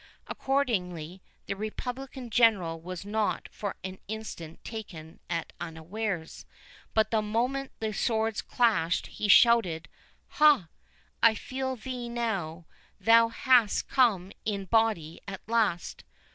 [0.25, 6.47] Accordingly, the Republican General was not for an instant taken at unawares,
[6.95, 9.87] but the moment the swords clashed, he shouted,
[10.39, 10.69] "Ha!
[11.21, 12.65] I feel thee now,
[12.99, 16.03] thou hast come in body at last.